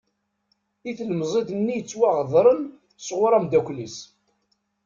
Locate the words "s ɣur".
3.05-3.31